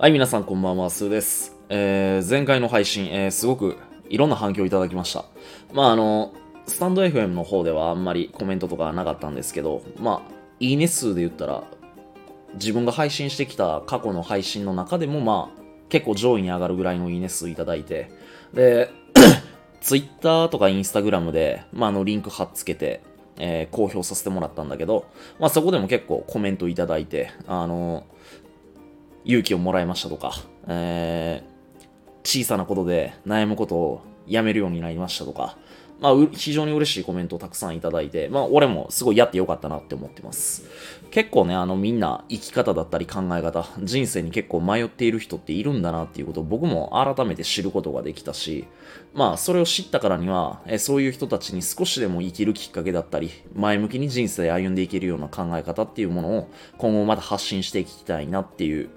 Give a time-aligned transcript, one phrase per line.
[0.00, 1.54] はい、皆さんこんばんは、スーです。
[1.68, 3.76] えー、前回の配信、えー、すごく
[4.08, 5.26] いろんな反響いただきました。
[5.74, 6.32] まあ、あの、
[6.66, 11.64] スタンド FM の方ではあんまりコメントとかなかったんですけど、まあ、いいね数で言ったら、
[12.54, 18.10] 自分が配信してきた過去の配信の中でも、まあ、結構上位に上がるぐらいのいいね数いただいて、
[18.54, 18.90] で、
[19.82, 23.02] Twitter とか Instagram で、まあ、あの、リンク貼っつけて、
[23.36, 25.04] えー公表させてもらったんだけど、
[25.38, 28.06] まあ、そこでも結構コメントいただいて、あの、
[29.24, 30.32] 勇気をもらいましたとか、
[30.66, 31.50] えー
[32.22, 35.56] 小さなことで悩むことをやめるようになりましたとか、
[36.00, 40.64] まあ、非常に嬉しいコメントをたくさんいただいて、まあ、俺もすごいやってよかったなって思ってます。
[41.10, 48.66] 結構ね、あの、みんな生き方だったり考え方、人生に結構迷っている人っているんだなっていうことを僕も改めて知ることができたし、
[49.12, 56.48] まあ、それを知ったからには、えそういう人たちに少しでも生きるきっかけだったり、前向きに人生歩んでいけるような考え方っていうものを
[56.78, 58.88] 今後また発信していきたいなっていう、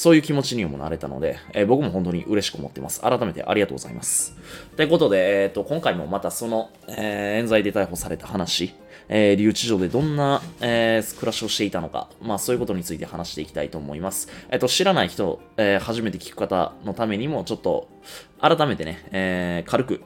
[0.00, 3.02] そういう気持ちにもなれたので、えー僕も本当に嬉しく思ってます。
[3.02, 4.34] 改めてありがとうございます。
[4.74, 8.72] ということで、えっ、と、今回もまたその、えー冤罪で逮捕された話、
[9.10, 14.30] えー留置所でどんな、え暮らしをしていたのか、まあそういうことについて話していきたいと思います。
[14.48, 17.86] えっ、と、知らない人、え初めて聞く方のためにも、ちょっと、
[18.40, 20.00] 改めてね、え軽く、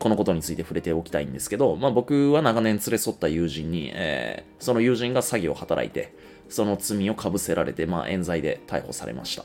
[0.00, 6.12] このことについて触れておきたいんですけど、まあ、僕は長年連れ添った友人に、えその友人が詐欺を働いて、
[6.54, 9.44] その罪をかぶせられて、まあ、冤罪で逮捕されました。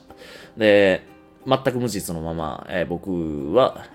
[0.58, 1.02] で、
[1.48, 3.86] 全く無実のまま、えー僕は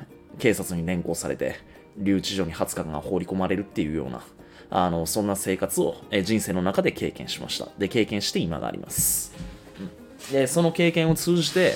[0.40, 1.56] 警察に連行されて、
[1.96, 4.24] 留置所に20日間放り込まれるっていうような、
[4.68, 7.68] あの、そんな生活を、えー人生の中で経験しました。
[7.78, 9.32] で、経験して今があります。
[10.32, 11.74] で、その経験を通じて、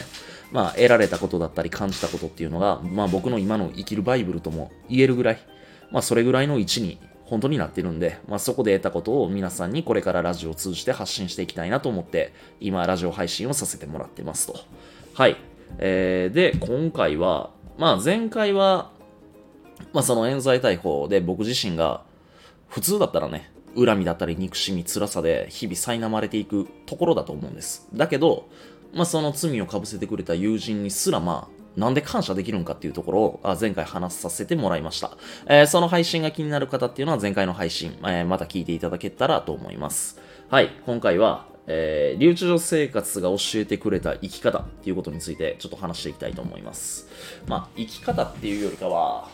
[0.50, 5.38] まあ、得られたことだったり感じたことっていうのが、まあ、僕の今の生きるバイブルとも言えるぐらい、
[5.92, 6.98] まあ、それぐらいの位置に
[7.28, 14.58] 本当になってるんで、まあ、そこで得たことを皆さんにこれからラジオを通じて発信していきたいなと思って、今、ラジオ配信をさせてもらってますと。
[15.12, 15.36] はい。
[15.76, 18.90] えー、で、今回は、まあ、前回は、
[19.92, 22.02] まあ、その冤罪逮捕で僕自身が、
[22.68, 27.86] 普通だったらね、恨みだったり憎しみ、辛さで日々苛まれていくところだと思うんです。
[27.92, 28.48] だけど、
[28.94, 35.16] まあ、その罪をかぶせてくれた友人にすら、まあ、なんで感謝できるんかっていうところを前回話させてもらいました、
[35.46, 40.20] えーその配信が気になる方っていうのは前回の配信、えーまた聞いていただけたらと思います。
[40.50, 47.06] はい、今回は、えー留置所生活が教えてくれた生き方っていうことについてちょっと話していきたいと思います。
[47.46, 49.28] まあ、生き方っていうよりかは、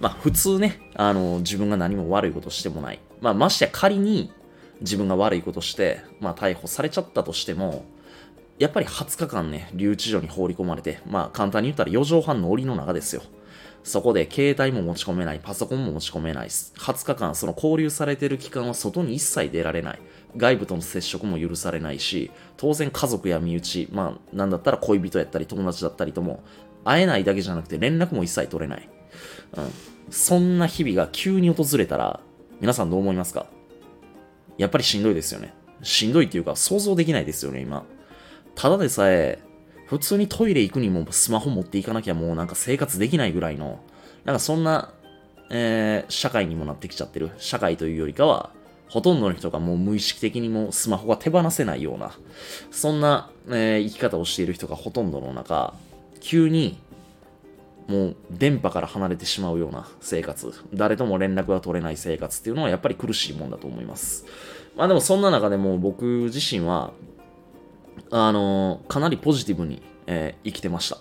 [0.00, 3.00] まあ普通ね、あの、自分が何も悪いことしてもない。
[3.20, 4.32] まあまして仮に
[4.80, 7.84] 自分が悪いことして、まあ逮捕されちゃったとしても、
[8.62, 13.22] やっぱり20日間ね、留置所に放り込まれて、まあ簡単に言ったら4畳半の檻の中ですよ。
[13.82, 19.98] そこで携帯も持ち込めない、パソコンも持ち込めない、20日間その交留されてる期間は外に一切出られない。
[20.36, 26.44] 外部との接触も許されないし、当然家族や身内、まあなんだったら恋人やったり友達だったりとも、
[26.84, 28.88] 会えないだけじゃなくて連絡も一切取れない。
[29.56, 29.70] うん。
[30.12, 32.20] そんな日々が急に訪れたら、
[32.60, 33.46] 皆さんどう思いますか？
[34.56, 35.52] やっぱりしんどいですよね。
[35.82, 37.84] しんどいっていうか想像できないですよね、今。
[38.54, 39.38] ただでさえ、
[39.86, 43.80] 普通にトイレ行くにもスマホ持っていかなきゃもうなんか生活できないぐらいの、
[44.24, 44.92] なんかそんな、
[45.50, 47.30] えー社会にもなってきちゃってる。
[47.38, 48.50] 社会というよりかは、
[48.88, 52.12] ほとんどの人がもう無意識的にもスマホが手放せないような、
[52.70, 55.74] そんな、えー生き方をしている人がほとんどの中、
[56.20, 56.78] 急に
[57.88, 64.24] もう電波から離れてしまうような生活、誰とも連絡が取れない生活っていうのはやっぱり苦しいもんだと思います。
[64.76, 66.92] まあでもそんな中でも僕自身は、
[68.10, 70.98] あのかなりポジティブに、えー生きてました。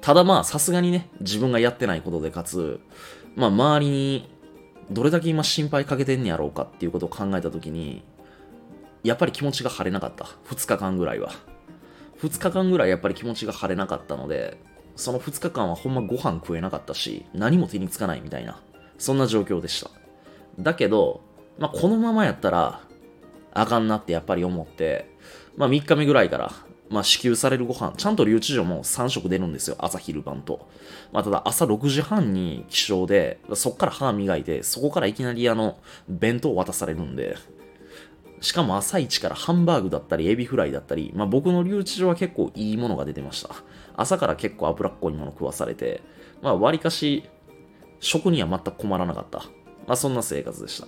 [0.00, 2.80] ただまあさすがにね、自分がやってないことでかつ、
[3.36, 4.30] まあ周りに
[4.90, 8.02] どれだけ今心配かけてんねやろうかっていうことを考えたときに、
[9.02, 10.24] やっぱり気持ちが晴れなかった。
[10.48, 11.30] 2日間ぐらいは。
[12.20, 14.58] 2日間ぐらいやっぱり気持ちが晴れなかったので、
[14.96, 18.60] その2日間はほんまご飯食えなかったし、何も手につかないみたいな、
[18.98, 19.90] そんな状況でした。
[20.58, 21.20] だけど、
[21.58, 22.80] まあ、このままやったら、
[23.54, 25.16] あかんなってやっぱり思って、
[25.58, 26.52] まあ、3日目ぐらいから、
[26.88, 29.76] まあ、支給されるご飯、ちゃんと留置所も3食出るんですよ。
[29.78, 30.68] 朝、昼、晩と。
[31.12, 35.76] まあ、ただ朝6時半に起床で、そっから歯磨いて、そこからいきなりあの、
[36.08, 37.36] 弁当渡されるんで、
[38.40, 43.50] しかも朝一からハンバーグだったりエビフライだったり、まあ、僕の留置所は結構いいものが出てました。
[43.96, 46.02] 朝から結構脂っこいもの食わされて、
[46.40, 47.28] まあ割かし
[47.98, 49.38] 食には全く困らなかった。
[49.88, 50.86] まあそんな生活でした。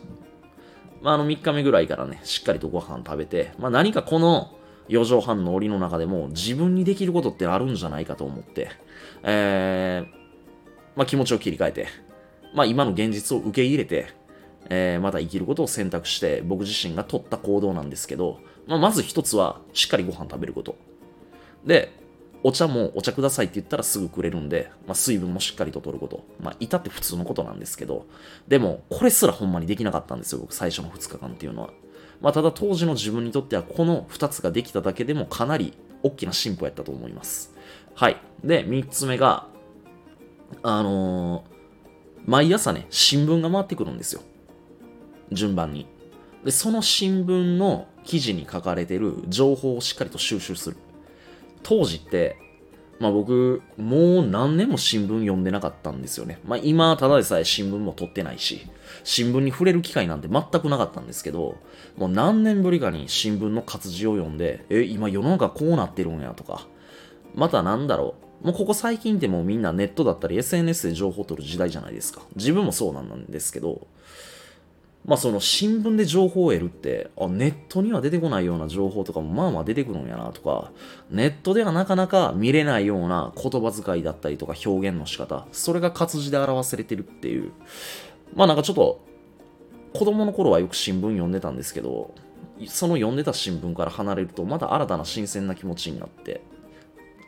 [1.02, 4.56] まああの3日目ぐらいからね、しっかりとご飯食べて、まあ何かこの
[4.88, 8.70] 4畳半の檻の中でも自分にできることってあるんじゃないかと思って、
[9.22, 10.08] えー、
[10.96, 11.88] まあ気持ちを切り替えて、
[12.54, 14.08] まあ今の現実を受け入れて、
[14.68, 20.76] えーまた生きることを選択して僕自身が取った行動なんですけど、まあ、まず一つはしっかりご飯食べること。
[21.64, 21.92] で、
[22.42, 26.24] お茶もお茶くださいって言ったらすぐくれるんで、まあ、水分もしっかりと取ること。
[26.40, 28.06] まあ、いたって普通のことなんですけど、
[28.48, 31.70] でも、これすらほんまにできなかったんですよ、僕、最初の2日間っていうのは。
[32.20, 37.54] まあ、ただ当時の自分にとっては、この2つができただけでもかなり大きな進歩やったと思います。
[37.94, 38.16] はい。
[38.44, 39.46] で、3つ目が、
[40.62, 41.42] あのー、
[42.26, 44.22] 毎朝ね、新聞が回ってくるんですよ。
[45.32, 45.86] 順番に。
[46.44, 50.76] で、その新聞の記事に書かれてる情報をしっかりと収集する。
[51.62, 52.36] 当時って、
[53.00, 56.38] まあ僕、もう何年も新聞読んでなかったんですよね。
[56.44, 58.60] まあ今、ただでさえ新聞も取ってないし、
[59.04, 61.56] 新聞に触れる機会なんて全くなかったんですけど、
[61.96, 66.66] もう何年ぶりかに新聞の活字を読んで、え、今世の中こうなってるんやとか、
[67.34, 72.20] またなんだろう、もうここ最近ってもうみんなネットだったり SNS で情報を取る時代じゃないですか。
[72.36, 73.86] 自分もそうなんですけど、
[75.04, 80.70] まあその新聞で情報を得るって、あ、ネットには出てこないような情報とかもまあまあ出てくるんやなとか、
[81.10, 87.52] ネットではなかなか見れないような言葉遣いだったりとか表現の仕方、それが活字で表されてるっていう。
[88.34, 89.00] まあなんかちょっと、
[89.92, 92.14] 子供の頃はよく新聞読んでたんですけど、
[92.66, 96.42] その読んでた新聞から離れるとまた新たな新鮮な気持ちになって、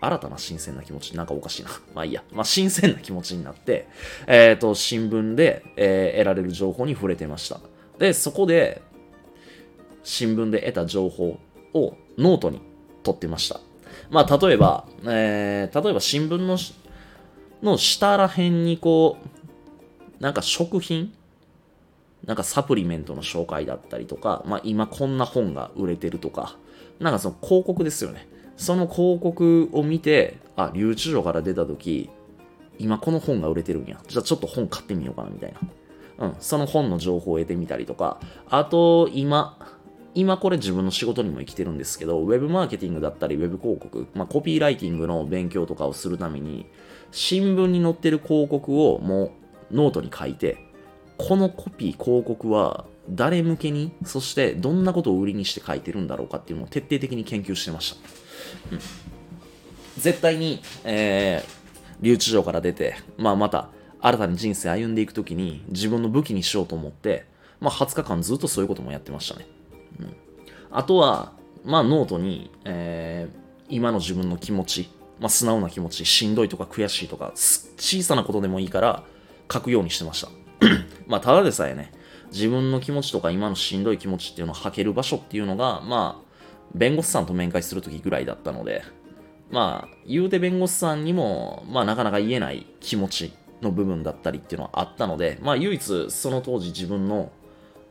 [0.03, 1.71] 新たな新鮮な気持ち、なんかおかしいな。
[1.95, 2.25] まあいいや。
[2.33, 3.87] まあ新鮮な気持ちになって、
[4.27, 7.61] えっ、ー、と、新聞で、えー、得られる情報に触れてました。
[7.99, 8.83] で、そこで、
[10.03, 11.39] 新聞で得た情報
[11.73, 12.61] をノートに
[13.05, 13.61] 取ってました。
[14.11, 16.59] まあ例えば、えー、例えば新聞の
[17.63, 19.19] の下ら辺にこ
[20.21, 21.13] う、なんか食品
[22.25, 26.57] なんかサプリメントの紹介だったりとか、まあ今こんな本が売れてるとか、
[27.01, 28.29] なんかその広告ですよね。
[28.57, 32.11] その広告を見て、あ、留置所から出た時、
[32.79, 34.01] 今この本が売れてるんや。
[34.09, 35.53] じゃあちょっと本買ってみようかなみたい
[36.19, 36.27] な。
[36.27, 39.59] うん、その本の情報を得てみたりとか、あと今、
[40.15, 46.67] 今これ自分の仕事にも生きてるんですけど、ウェブマーケティングだったり、ウェブ広告、まあ、コピーライティングの勉強とかをするために、
[47.11, 49.33] 新聞に載ってる広告をも
[49.71, 50.59] うノートに書いて、
[51.17, 57.97] このコピー、広告は誰向けに、そしてどんなことを売りにして書いてるんだろうかっていうのを徹底的に研究してました。
[59.99, 61.63] 絶対に、えー、
[62.01, 63.69] 留置場から出て、まあ、また
[64.01, 67.27] 新たに人生歩んでいくときに自分の武器にしようと思って、
[67.61, 69.47] まあ、20日間ずっとそういうこともやってましたね。
[70.01, 70.17] うん、
[70.71, 71.33] あとは、
[71.65, 73.37] まあ、ノートに、えー、
[73.69, 74.91] 今の自分の気持ち、
[75.21, 79.05] まあ、素直な気持ち、しんどいとか悔しいとか、小さなことでもいいから
[79.53, 80.29] 書くようにしてました。
[81.07, 81.93] まあ、ただでさえね、
[82.33, 86.32] 自分の気持ちとか今のしんどい気持ちっていうのを吐ける場所っていうのが、まあ、
[86.75, 88.83] 弁護士さんと面会するときぐらいだったので、
[89.51, 97.31] まあ、言うて弁護士さんにも、まあ、なかなか言えない気持ちの部分だったりっていうのはあったので、まあ、唯一その当時自分の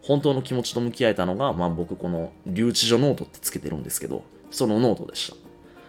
[0.02, 5.38] 本当の気持ちと向き合えたのが、まあ、僕この留置所ノートってつけてるんですけど、そのノートでした。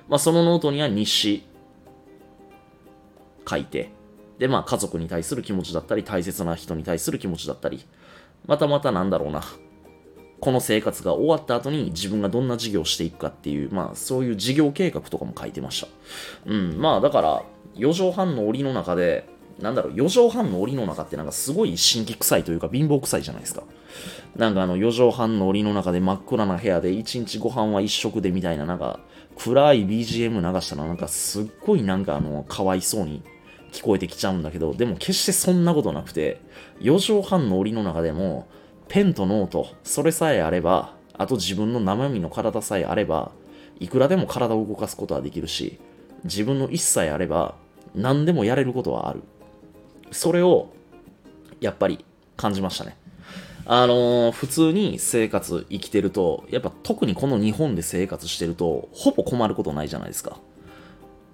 [0.08, 1.46] まあ、そのノートには日誌
[3.48, 3.90] 書いて、
[4.38, 7.84] で、まあ、家族に対する気持ちだったり、大切な人に対する気持ちだったり、
[8.46, 9.42] またまたなんだろうな、
[10.42, 15.86] この生活が終わった後に自分がどんな事業をしていくかっていう、まあそういう事業計画とかも書いてました。
[16.46, 17.42] うん、まあだから、
[17.76, 19.28] 4畳半の檻の中で、
[19.60, 23.62] なんだろう、4畳半の檻の中ってなんかすごい神秘臭いというか貧乏臭いじゃないですか。
[24.34, 28.98] なんかあの4畳半の檻の中で真っ暗な部屋で1日ご飯は1食でみたいななんか
[29.38, 33.22] 暗い BGM 流したらなんかすっごいなんかあのかわいそうに
[33.70, 36.40] 聞こえてきちゃうんだけど、でも決してそんなことなくて、
[36.80, 38.48] 4畳半の檻の中でも
[38.92, 43.32] ペンとノート、それさえあれば、あと自分の生身の体さえあれば、
[43.80, 45.80] いくらでも体を動かすことはできるし、
[46.24, 47.54] 自分の意思さえあれば、
[47.94, 49.22] 何でもやれることはある。
[50.10, 50.74] それを、
[51.62, 52.04] やっぱり
[52.36, 52.98] 感じましたね。
[53.64, 60.38] あのー、普通に生活生きてると、やっぱ特にこの日本で生活してると、ほぼ困ることないじゃないですか。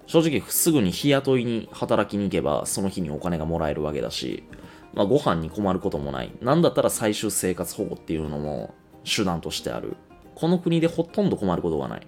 [0.07, 4.45] 正直すぐに日雇いに働きに行けば、その日にお金がもらえるわけだし、
[4.93, 6.31] まあ、ご飯に困ることもない。
[6.41, 9.95] なんだったら最終生活保護っていうのも手段としてある。
[10.35, 12.07] この国でほとんど困ることがない。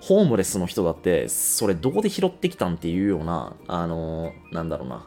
[0.00, 5.06] ホームレスの人だって、それどこで拾ってきたんっていうような、あのー、なんだろうな、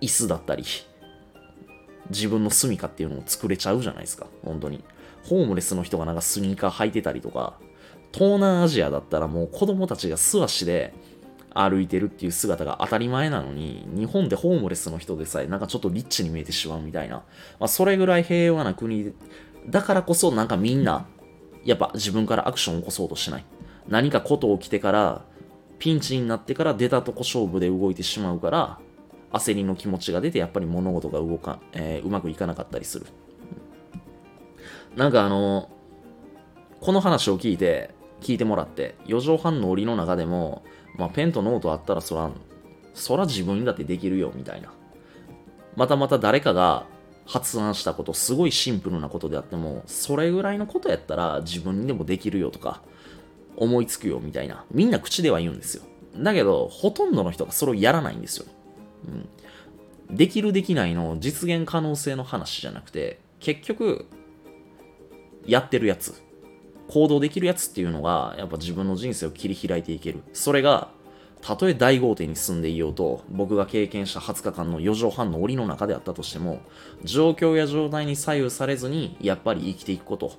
[0.00, 0.64] 椅子だったり、
[2.10, 4.84] 自分の住処っていうのを作れちゃうじゃないですか、本当に。
[5.24, 7.54] ホームレスの人がなんかスニーカー履いてたりとか、
[8.12, 10.94] 東南アジアだったらもう子供たちが素足で
[11.54, 17.16] 歩いてるっていう姿が当たり前なのに、日本でホームレスの人でさえなんかちょっとリッチに見えてしまうみたいな。
[17.58, 19.12] まあ、それぐらい平和な国
[19.66, 21.06] だからこそなんかみんな、
[21.64, 23.44] やっぱ自分からアクションを起こそうとしない。
[23.88, 25.22] 何かこと起きてから、
[25.78, 28.78] ピンチになってから出たとこ勝負で動いてしまうから、
[29.32, 33.06] 焦りの気持ちが出てやっぱり物事が動か、えー、うまくいかなかったりする。
[34.96, 35.70] なんかあの、
[36.80, 37.94] この話を聞いて、
[38.24, 40.64] 聞いてもらって、4畳半の檻の中でも、
[40.96, 42.30] まあ、ペンとノートあったらそら、
[42.94, 44.72] そら自分にだってできるよ、みたいな。
[45.76, 46.86] またまた誰かが
[47.26, 52.80] 発案したこと、すごいシンプルなことであっても、それぐらいのことやったら自分にでもできるよとか、
[53.56, 54.64] 思いつくよみたいな。
[54.70, 55.84] みんな口では言うんですよ。
[56.16, 58.46] だけど、ほとんどの人がそれをやらないんですよ。
[60.10, 60.16] うん。
[60.16, 64.06] できるできないの実現可能性の話じゃなくて、結局、
[65.46, 66.23] やってるやつ、
[66.88, 70.22] 行動できるやつっていうのが、やっぱ自分の人生を切り開いていける。
[70.32, 70.88] それが、
[71.40, 76.60] たとえ大豪邸に住んでいようと、僕が経験した20日間の4畳半の檻の中であったとしても、
[77.02, 80.32] 状況や状態に左右されずに、やっぱり生きていくこと。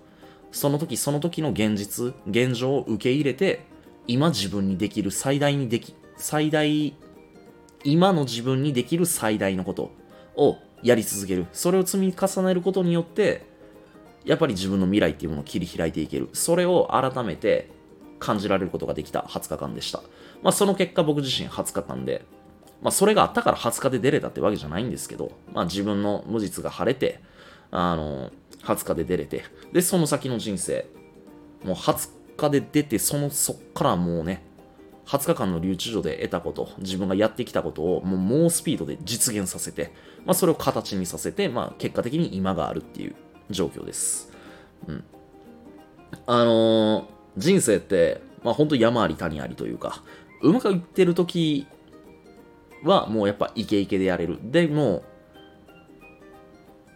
[0.52, 3.66] その時その時の現実、現状を受け入れて、
[4.08, 6.96] 今自分にできる最大にでき、最大、
[7.84, 9.92] 今の自分にできる最大のこと
[10.36, 11.46] をやり続ける。
[11.54, 13.46] それを積み重ねることによって、
[14.26, 16.30] やっぱり自分の未来っていうものを切り開いていける。
[16.34, 17.70] それを改めて
[18.20, 20.02] 感じられることができた20日間でした。
[20.42, 22.26] まあ、その結果僕自身20日間で、
[22.82, 27.22] まあ、それがあったから20日で出れたってわけじゃないんですけど、まあ、自分の無実が晴れて、
[27.72, 28.32] あの、
[28.64, 30.88] 20日で出れて、で、その先の人生、
[31.64, 34.44] もう20日で出て、その、そっからもうね、
[35.06, 39.92] 20日間の留置所で得たこと、自分がやってきたことをもう猛スピードで実現させて、
[40.26, 43.16] まあ、それを形にさせて、まあ、結果的に今があるっていう
[43.50, 44.32] 状況です。
[44.88, 45.04] うん。
[46.28, 47.06] あのー、
[47.38, 50.04] 人生って、まあ、本当山あり谷ありというか、
[50.42, 51.68] うまくいってる時
[52.84, 54.40] はもうやっぱイケイケでやれる。
[54.44, 55.04] でも、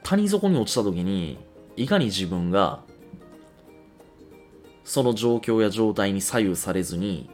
[0.03, 1.37] 谷底に落ちた時に、
[1.75, 2.81] いかに自分が
[4.83, 7.29] その状況や状態に左右されずに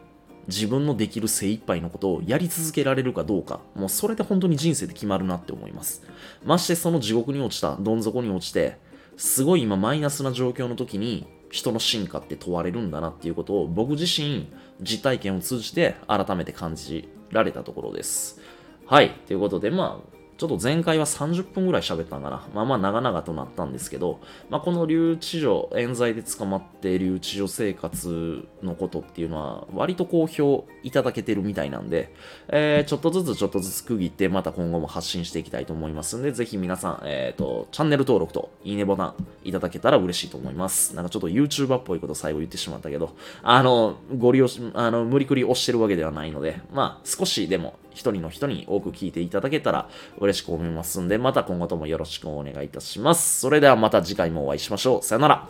[0.48, 6.04] 自分のできる精一杯のことをやり続けられるかどうか、もうそれで本当に人生で決まるなって思います。
[6.44, 8.78] ましてその地獄に落ちた、どん底に落ちて、
[9.18, 18.42] すごい今マイナスな状況の時に人の進化って問われるんだなっていうことを僕自身実体験を通じて改めて感じられたところです。
[18.86, 19.12] はい。
[19.26, 22.46] ということで、まあ、ちょっと前回は30分ぐらい喋ったんかな。
[22.54, 32.14] まあまあ長々となったんですけど、まあこの留置所、冤罪で捕まって留置所生活のことっていうのは割と好評いただけてるみたいなんで、
[32.50, 39.16] えー、ちょっとずつちょっとずつ区切ってまた今後も発信していきたいと思いますんで、ぜひ皆さん、えっ、ー、と、チャンネル登録といいねボタン
[39.46, 40.96] いただけたら嬉しいと思います。
[40.96, 53.40] なんかちょっと YouTuber っぽいこと最後言ってしまったけど、あの、ご利用し、あの、無理くり押してるわけではないので、まあ少しでも一人の人に多く聞いていただけたら嬉しく思いますんで、また今後ともよろしくお願いいたします。
[53.40, 55.02] それではまた次回もお会いしましょう。
[55.04, 55.48] さよなら。